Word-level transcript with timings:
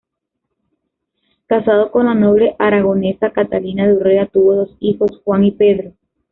Casado 1.45 1.91
con 1.91 2.07
la 2.07 2.15
noble 2.15 2.55
aragonesa 2.57 3.29
Catalina 3.29 3.85
de 3.85 3.93
Urrea, 3.97 4.25
tuvo 4.25 4.55
dos 4.55 4.75
hijos: 4.79 5.21
Juan 5.23 5.43
y 5.43 5.51
Pedro. 5.51 5.93